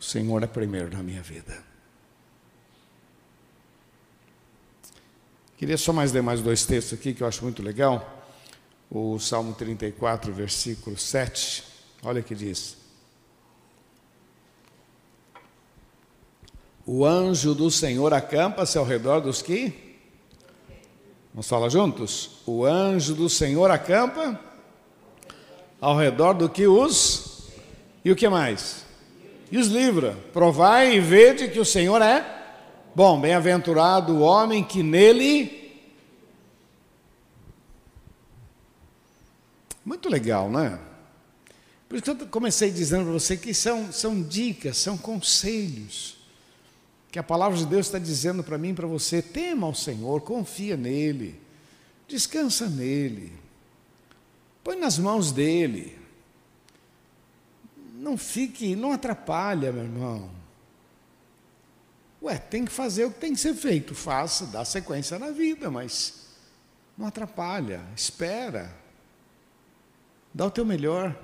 [0.00, 1.69] o Senhor é primeiro na minha vida.
[5.60, 8.24] Queria só mais ler mais dois textos aqui que eu acho muito legal.
[8.90, 11.62] O Salmo 34, versículo 7.
[12.02, 12.78] Olha que diz.
[16.86, 19.98] O anjo do Senhor acampa-se ao redor dos que?
[21.34, 22.40] Vamos falar juntos?
[22.46, 24.40] O anjo do Senhor acampa
[25.78, 27.50] ao redor do que os.
[28.02, 28.86] E o que mais?
[29.52, 30.16] E os livra.
[30.32, 32.39] Provai e vede que o Senhor é
[32.94, 33.20] bom.
[33.20, 35.60] Bem-aventurado o homem que nele.
[39.84, 40.78] Muito legal, né?
[41.88, 46.18] Por isso que eu comecei dizendo para você que são, são dicas, são conselhos.
[47.10, 50.20] Que a palavra de Deus está dizendo para mim e para você: tema ao Senhor,
[50.20, 51.40] confia nele,
[52.06, 53.32] descansa nele,
[54.62, 55.98] põe nas mãos dele.
[57.94, 60.39] Não fique, não atrapalha, meu irmão.
[62.22, 65.70] Ué, tem que fazer o que tem que ser feito, faça, dá sequência na vida,
[65.70, 66.26] mas
[66.96, 68.74] não atrapalha, espera,
[70.34, 71.18] dá o teu melhor.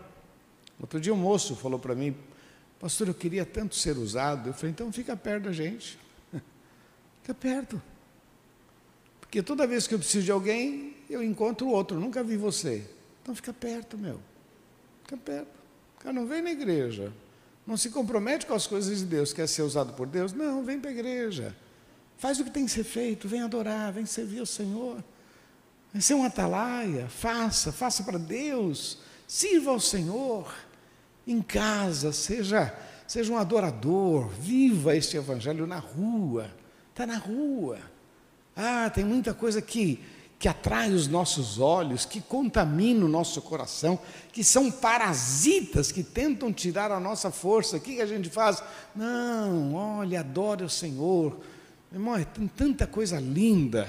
[0.81, 2.17] Outro dia um moço falou para mim,
[2.81, 4.49] pastor, eu queria tanto ser usado.
[4.49, 5.99] Eu falei, então fica perto da gente,
[7.21, 7.81] fica perto.
[9.21, 12.89] Porque toda vez que eu preciso de alguém, eu encontro outro, nunca vi você.
[13.23, 14.19] Então fica perto, meu,
[15.03, 15.57] fica perto.
[15.97, 17.13] O cara não vem na igreja,
[17.66, 20.33] não se compromete com as coisas de Deus, quer ser usado por Deus?
[20.33, 21.57] Não, vem para a igreja.
[22.16, 25.02] Faz o que tem que ser feito, vem adorar, vem servir ao Senhor.
[25.92, 28.98] Vem ser um atalaia, faça, faça para Deus.
[29.26, 30.55] Sirva ao Senhor
[31.26, 32.72] em casa, seja,
[33.07, 36.50] seja um adorador, viva este evangelho na rua.
[36.90, 37.79] Está na rua.
[38.55, 40.02] Ah, tem muita coisa que
[40.38, 43.99] que atrai os nossos olhos, que contamina o nosso coração,
[44.33, 47.79] que são parasitas que tentam tirar a nossa força.
[47.79, 48.62] O que a gente faz?
[48.94, 51.40] Não, olha, adore o Senhor.
[51.90, 53.88] Irmão, tem tanta coisa linda.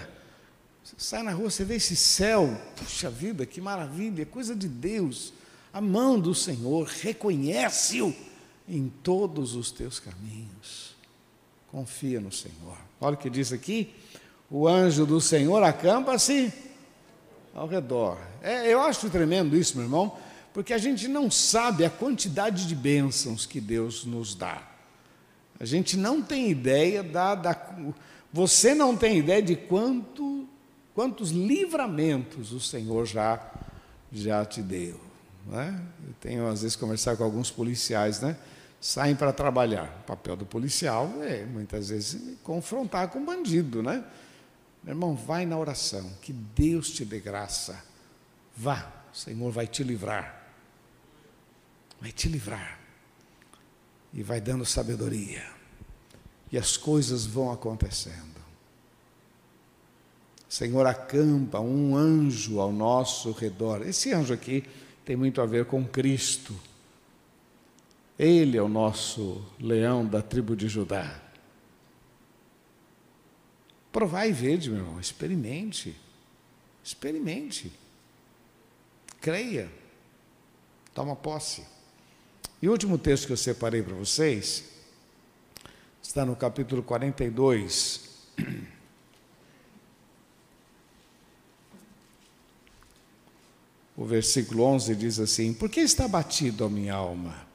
[0.83, 5.33] Você sai na rua, você vê esse céu, puxa vida, que maravilha, coisa de Deus.
[5.73, 8.15] A mão do Senhor, reconhece-o
[8.69, 10.95] em todos os teus caminhos.
[11.69, 12.77] Confia no Senhor.
[13.01, 13.93] Olha o que diz aqui
[14.49, 16.53] o anjo do Senhor acampa-se
[17.53, 18.17] ao redor.
[18.41, 20.17] É, eu acho tremendo isso, meu irmão,
[20.53, 24.61] porque a gente não sabe a quantidade de bênçãos que Deus nos dá.
[25.59, 27.55] A gente não tem ideia da, da
[28.31, 30.47] você não tem ideia de quanto,
[30.93, 33.41] quantos livramentos o Senhor já
[34.11, 34.99] já te deu.
[35.47, 35.81] Né?
[36.07, 38.37] Eu tenho às vezes conversar com alguns policiais, né?
[38.79, 40.01] Saem para trabalhar.
[40.03, 44.03] O papel do policial é muitas vezes confrontar com bandido, né?
[44.87, 47.83] Meu irmão, vai na oração, que Deus te dê graça.
[48.55, 50.47] Vá, o Senhor vai te livrar.
[51.99, 52.79] Vai te livrar.
[54.13, 55.45] E vai dando sabedoria.
[56.49, 58.37] E as coisas vão acontecendo.
[60.47, 63.85] Senhor acampa um anjo ao nosso redor.
[63.85, 64.63] Esse anjo aqui
[65.03, 66.55] tem muito a ver com Cristo.
[68.17, 71.26] Ele é o nosso leão da tribo de Judá.
[73.97, 75.95] Provai e vede, meu irmão, experimente.
[76.83, 77.71] Experimente.
[79.19, 79.71] Creia.
[80.93, 81.65] Toma posse.
[82.61, 84.65] E o último texto que eu separei para vocês
[85.99, 88.07] está no capítulo 42.
[93.97, 97.47] O versículo 11 diz assim: Por que está batido a minha alma?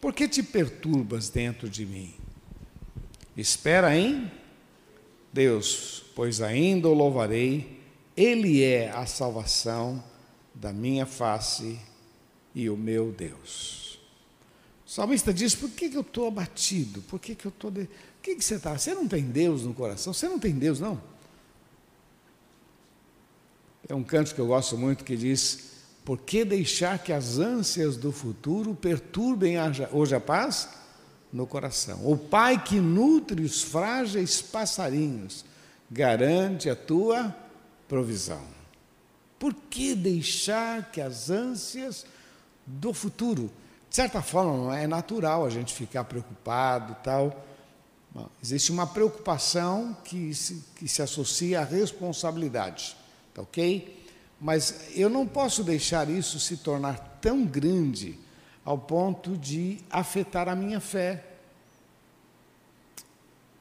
[0.00, 2.23] Por que te perturbas dentro de mim?
[3.36, 4.30] Espera em
[5.32, 7.80] Deus, pois ainda o louvarei,
[8.16, 10.02] Ele é a salvação
[10.54, 11.78] da minha face
[12.54, 13.98] e o meu Deus.
[14.86, 17.02] O salmista diz: por que, que eu estou abatido?
[17.02, 17.70] Por que, que eu estou.
[17.70, 17.86] De...
[17.86, 18.78] Por que, que você está?
[18.78, 20.12] Você não tem Deus no coração?
[20.12, 21.00] Você não tem Deus, não?
[23.88, 25.72] É um canto que eu gosto muito que diz:
[26.04, 29.56] Por que deixar que as ânsias do futuro perturbem
[29.90, 30.68] hoje a paz?
[31.34, 32.00] No coração.
[32.08, 35.44] O Pai que nutre os frágeis passarinhos
[35.90, 37.34] garante a tua
[37.88, 38.40] provisão.
[39.36, 42.06] Por que deixar que as ânsias
[42.64, 43.50] do futuro,
[43.90, 47.44] de certa forma, não é natural a gente ficar preocupado tal.
[48.40, 52.96] Existe uma preocupação que se, que se associa à responsabilidade,
[53.34, 54.06] tá ok?
[54.40, 58.18] Mas eu não posso deixar isso se tornar tão grande
[58.64, 61.22] ao ponto de afetar a minha fé.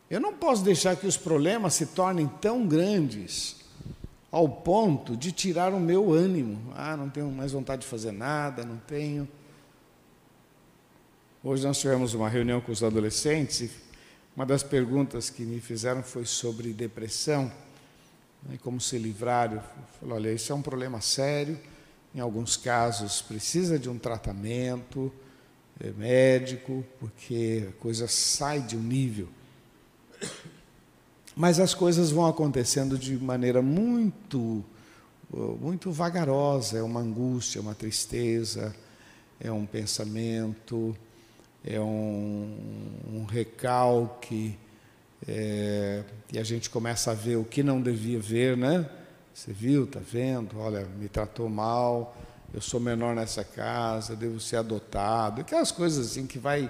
[0.10, 3.58] Eu não posso deixar que os problemas se tornem tão grandes
[4.32, 6.72] ao ponto de tirar o meu ânimo.
[6.76, 9.28] Ah, não tenho mais vontade de fazer nada, não tenho.
[11.44, 13.72] Hoje nós tivemos uma reunião com os adolescentes e
[14.36, 17.52] uma das perguntas que me fizeram foi sobre depressão
[18.44, 19.52] né, como se livrar.
[19.52, 19.62] Eu
[20.00, 21.60] falei, olha, isso é um problema sério
[22.14, 25.12] em alguns casos precisa de um tratamento
[25.80, 29.28] é, médico, porque a coisa sai de um nível.
[31.36, 34.64] Mas as coisas vão acontecendo de maneira muito,
[35.60, 38.76] muito vagarosa, é uma angústia, uma tristeza,
[39.40, 40.96] é um pensamento,
[41.66, 42.56] é um,
[43.12, 44.56] um recalque,
[45.28, 48.88] é, e a gente começa a ver o que não devia ver, né?
[49.34, 50.60] Você viu, está vendo?
[50.60, 52.16] Olha, me tratou mal,
[52.54, 55.42] eu sou menor nessa casa, devo ser adotado.
[55.42, 56.70] Aquelas coisas assim que vai,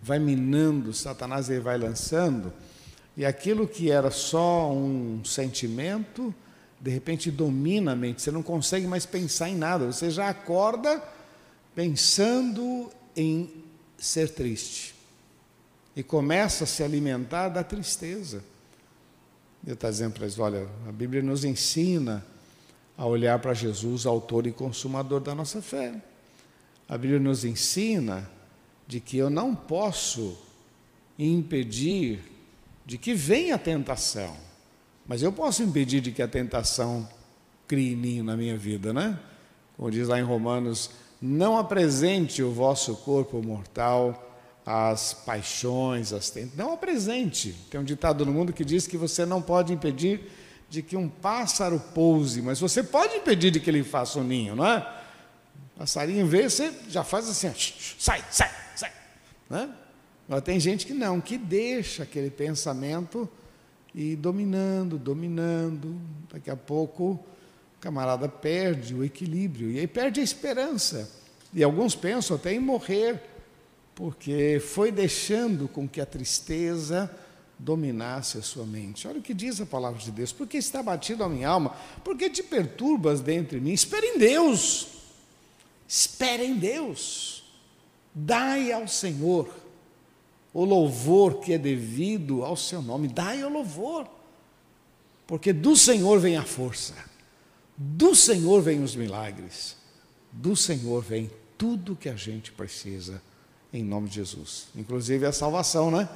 [0.00, 2.52] vai minando, Satanás ele vai lançando.
[3.16, 6.34] E aquilo que era só um sentimento,
[6.78, 8.20] de repente domina a mente.
[8.20, 9.86] Você não consegue mais pensar em nada.
[9.86, 11.02] Você já acorda
[11.74, 13.64] pensando em
[13.96, 14.94] ser triste.
[15.96, 18.42] E começa a se alimentar da tristeza.
[19.64, 22.24] Ele está dizendo para eles: olha, a Bíblia nos ensina
[22.96, 25.94] a olhar para Jesus, autor e consumador da nossa fé.
[26.88, 28.28] A Bíblia nos ensina
[28.86, 30.36] de que eu não posso
[31.18, 32.32] impedir
[32.84, 34.36] de que venha a tentação,
[35.06, 37.08] mas eu posso impedir de que a tentação
[37.66, 39.18] crie ninho na minha vida, né?
[39.76, 40.90] Como diz lá em Romanos,
[41.20, 44.31] não apresente o vosso corpo mortal
[44.64, 46.32] as paixões, as.
[46.56, 47.52] Não apresente.
[47.70, 50.30] Tem um ditado no mundo que diz que você não pode impedir
[50.70, 54.56] de que um pássaro pouse, mas você pode impedir de que ele faça um ninho,
[54.56, 55.00] não é?
[55.76, 57.52] Passarinho vê, você já faz assim,
[57.98, 58.92] sai, sai, sai.
[59.50, 59.68] Né?
[60.44, 63.28] Tem gente que não, que deixa aquele pensamento
[63.94, 66.00] ir dominando, dominando.
[66.32, 67.20] Daqui a pouco o
[67.80, 71.10] camarada perde o equilíbrio e aí perde a esperança.
[71.52, 73.31] E alguns pensam até em morrer
[73.94, 77.10] porque foi deixando com que a tristeza
[77.58, 79.06] dominasse a sua mente.
[79.06, 82.28] Olha o que diz a palavra de Deus: porque está batido a minha alma, porque
[82.28, 83.72] te perturbas dentro de mim.
[83.72, 84.88] Espere em Deus,
[85.86, 87.44] espere em Deus,
[88.14, 89.48] dai ao Senhor
[90.52, 94.06] o louvor que é devido ao seu nome, dai o louvor,
[95.26, 96.94] porque do Senhor vem a força,
[97.76, 99.76] do Senhor vem os milagres,
[100.30, 103.22] do Senhor vem tudo que a gente precisa
[103.72, 104.68] em nome de Jesus.
[104.74, 106.08] Inclusive a salvação, né?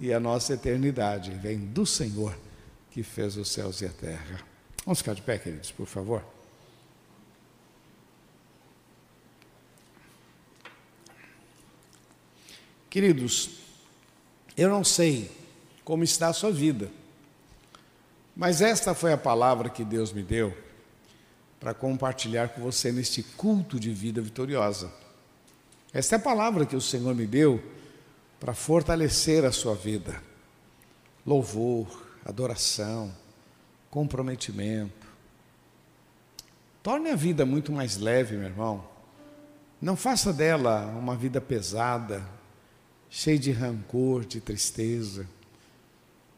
[0.00, 2.36] E a nossa eternidade vem do Senhor
[2.90, 4.40] que fez os céus e a terra.
[4.84, 6.24] Vamos ficar de pé, queridos, por favor.
[12.88, 13.50] Queridos,
[14.56, 15.30] eu não sei
[15.84, 16.90] como está a sua vida,
[18.34, 20.56] mas esta foi a palavra que Deus me deu
[21.60, 24.92] para compartilhar com você neste culto de vida vitoriosa.
[25.92, 27.62] Esta é a palavra que o Senhor me deu
[28.38, 30.22] para fortalecer a sua vida.
[31.26, 33.12] Louvor, adoração,
[33.90, 35.08] comprometimento.
[36.82, 38.84] Torne a vida muito mais leve, meu irmão.
[39.82, 42.24] Não faça dela uma vida pesada,
[43.08, 45.26] cheia de rancor, de tristeza.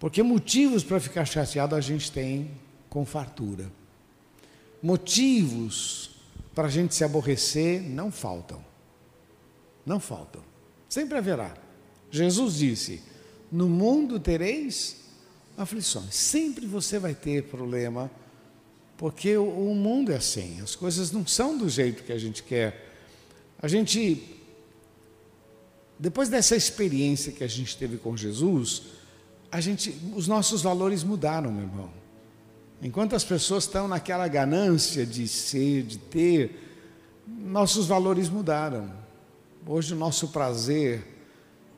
[0.01, 2.51] Porque motivos para ficar chateado a gente tem
[2.89, 3.71] com fartura.
[4.83, 6.17] Motivos
[6.55, 8.72] para a gente se aborrecer não faltam.
[9.85, 10.43] Não faltam.
[10.89, 11.57] Sempre haverá.
[12.11, 13.03] Jesus disse:
[13.51, 14.97] No mundo tereis
[15.57, 16.15] aflições.
[16.15, 18.11] Sempre você vai ter problema,
[18.97, 20.61] porque o, o mundo é assim.
[20.61, 22.91] As coisas não são do jeito que a gente quer.
[23.61, 24.33] A gente
[26.03, 28.83] depois dessa experiência que a gente teve com Jesus,
[29.53, 31.91] a gente, os nossos valores mudaram, meu irmão.
[32.83, 36.59] Enquanto as pessoas estão naquela ganância de ser, de ter,
[37.25, 38.93] nossos valores mudaram.
[39.65, 41.05] Hoje o nosso prazer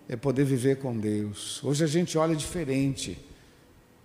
[0.08, 1.62] é poder viver com Deus.
[1.62, 3.18] Hoje a gente olha diferente.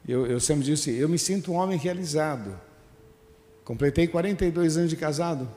[0.06, 2.60] Eu, eu sempre disse, eu me sinto um homem realizado.
[3.64, 5.50] Completei 42 anos de casado.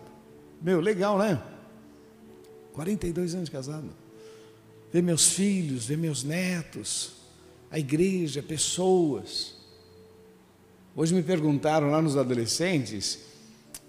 [0.60, 1.42] Meu, legal, né?
[2.72, 3.90] 42 anos de casado.
[4.92, 7.14] Ver meus filhos, ver meus netos,
[7.72, 9.56] a igreja, pessoas.
[10.94, 13.18] Hoje me perguntaram lá nos adolescentes,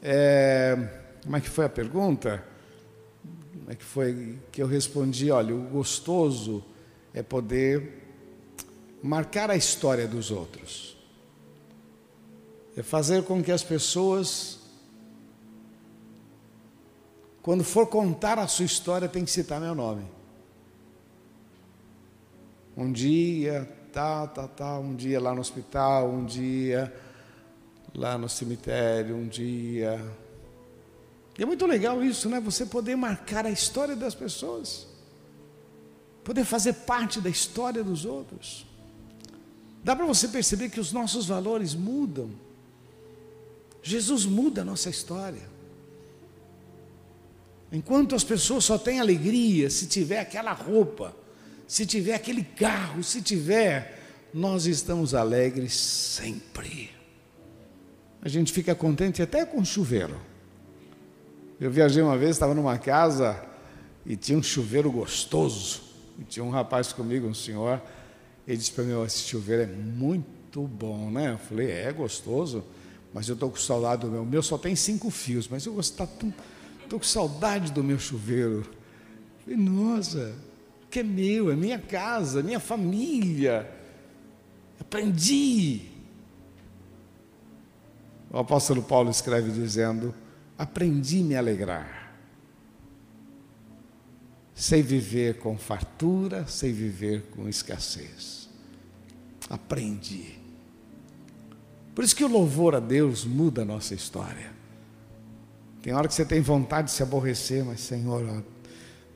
[0.02, 0.76] é,
[1.24, 2.53] como é que foi a pergunta?
[3.68, 5.32] É que foi que eu respondi?
[5.32, 6.64] Olha, o gostoso
[7.14, 8.02] é poder
[9.02, 10.98] marcar a história dos outros.
[12.76, 14.60] É fazer com que as pessoas,
[17.42, 20.06] quando for contar a sua história, tem que citar meu nome.
[22.76, 26.92] Um dia, tá, tá, tá, um dia lá no hospital, um dia
[27.94, 30.04] lá no cemitério, um dia.
[31.38, 32.40] E é muito legal isso, né?
[32.40, 34.88] Você poder marcar a história das pessoas,
[36.24, 38.66] poder fazer parte da história dos outros.
[39.84, 42.30] Dá para você perceber que os nossos valores mudam.
[43.82, 45.52] Jesus muda a nossa história.
[47.72, 51.14] Enquanto as pessoas só têm alegria se tiver aquela roupa,
[51.68, 54.00] se tiver aquele carro, se tiver,
[54.32, 56.92] nós estamos alegres sempre.
[58.22, 60.33] A gente fica contente até com chuveiro.
[61.60, 63.42] Eu viajei uma vez, estava numa casa
[64.06, 65.82] e tinha um chuveiro gostoso.
[66.20, 67.82] E tinha um rapaz comigo, um senhor,
[68.48, 71.32] ele disse para mim, esse chuveiro é muito bom, né?
[71.34, 72.64] Eu falei, é, é gostoso,
[73.14, 74.22] mas eu estou com saudade do meu.
[74.24, 78.70] O meu só tem cinco fios, mas eu estou com saudade do meu chuveiro.
[79.44, 80.36] Falei, nossa,
[80.90, 83.70] que é meu, é minha casa, é minha família.
[84.80, 85.90] Aprendi.
[88.30, 90.14] O apóstolo Paulo escreve dizendo:
[90.58, 92.04] Aprendi a me alegrar
[94.64, 98.48] sei viver com fartura, sei viver com escassez.
[99.50, 100.40] Aprendi.
[101.94, 104.52] Por isso que o louvor a Deus muda a nossa história.
[105.82, 108.42] Tem hora que você tem vontade de se aborrecer, mas Senhor, ó,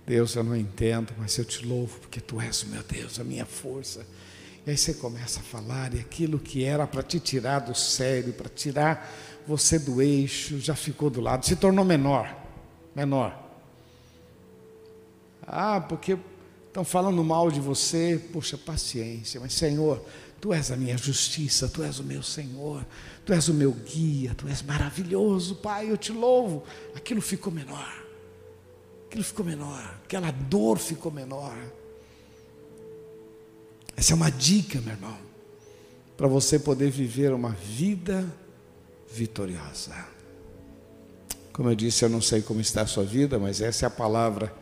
[0.05, 3.23] Deus, eu não entendo, mas eu te louvo porque tu és o meu Deus, a
[3.23, 4.05] minha força.
[4.65, 8.33] E aí você começa a falar, e aquilo que era para te tirar do sério,
[8.33, 9.09] para tirar
[9.47, 12.35] você do eixo, já ficou do lado, se tornou menor,
[12.93, 13.45] menor.
[15.41, 16.17] Ah, porque
[16.67, 18.21] estão falando mal de você.
[18.33, 20.03] Poxa, paciência, mas Senhor,
[20.41, 22.85] Tu és a minha justiça, Tu és o meu Senhor,
[23.25, 26.63] Tu és o meu guia, Tu és maravilhoso, Pai, eu te louvo.
[26.93, 28.05] Aquilo ficou menor,
[29.07, 31.57] aquilo ficou menor, aquela dor ficou menor.
[33.95, 35.17] Essa é uma dica, meu irmão,
[36.17, 38.27] para você poder viver uma vida
[39.13, 39.95] vitoriosa.
[41.53, 43.89] Como eu disse, eu não sei como está a sua vida, mas essa é a
[43.89, 44.53] palavra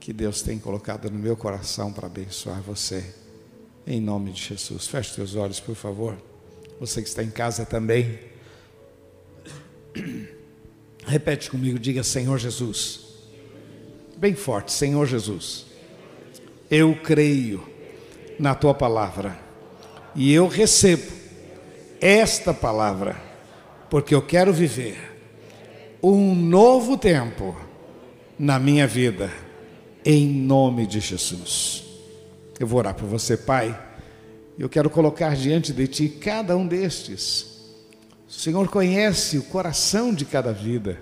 [0.00, 3.14] que Deus tem colocado no meu coração para abençoar você.
[3.86, 4.88] Em nome de Jesus.
[4.88, 6.16] Feche seus olhos, por favor.
[6.80, 8.18] Você que está em casa também.
[11.06, 13.00] Repete comigo, diga Senhor Jesus.
[14.16, 15.66] Bem forte, Senhor Jesus.
[16.70, 17.64] Eu creio
[18.38, 19.38] na tua palavra
[20.14, 21.10] e eu recebo
[22.00, 23.31] esta palavra
[23.92, 24.96] porque eu quero viver
[26.02, 27.54] um novo tempo
[28.38, 29.30] na minha vida
[30.02, 31.84] em nome de Jesus.
[32.58, 33.78] Eu vou orar por você, Pai.
[34.58, 37.60] Eu quero colocar diante de Ti cada um destes.
[38.26, 40.98] O Senhor conhece o coração de cada vida.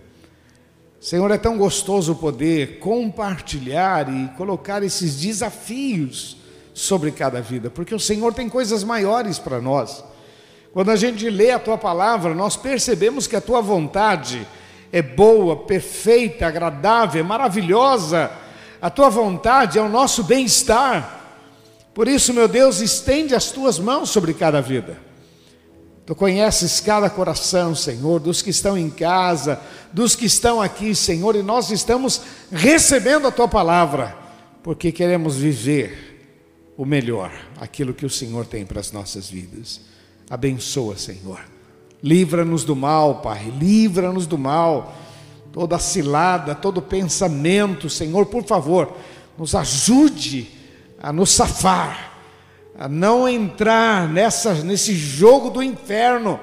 [1.01, 6.39] Senhor, é tão gostoso poder compartilhar e colocar esses desafios
[6.75, 10.03] sobre cada vida, porque o Senhor tem coisas maiores para nós.
[10.73, 14.47] Quando a gente lê a tua palavra, nós percebemos que a tua vontade
[14.93, 18.31] é boa, perfeita, agradável, maravilhosa
[18.81, 21.19] a tua vontade é o nosso bem-estar.
[21.93, 24.97] Por isso, meu Deus, estende as tuas mãos sobre cada vida.
[26.07, 29.61] Tu conheces cada coração, Senhor, dos que estão em casa,
[29.93, 34.17] dos que estão aqui, Senhor, e nós estamos recebendo a tua palavra,
[34.63, 39.83] porque queremos viver o melhor, aquilo que o Senhor tem para as nossas vidas.
[40.31, 41.41] Abençoa, Senhor.
[42.03, 44.95] Livra-nos do mal, Pai, livra-nos do mal
[45.53, 48.93] toda cilada, todo pensamento, Senhor, por favor,
[49.37, 50.49] nos ajude
[51.03, 52.13] a nos safar,
[52.79, 56.39] a não entrar nessa, nesse jogo do inferno.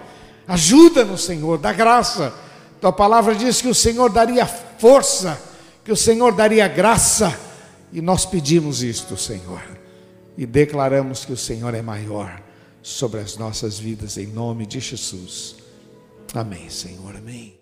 [0.47, 2.33] Ajuda-nos, Senhor, dá graça.
[2.81, 5.39] Tua palavra diz que o Senhor daria força,
[5.83, 7.47] que o Senhor daria graça,
[7.93, 9.61] E nós pedimos isto, Senhor,
[10.37, 12.46] e declaramos que o Senhor é maior
[12.87, 15.57] sobre as nossas vidas, em nome de Jesus.
[16.33, 17.56] Amém, Senhor, amém.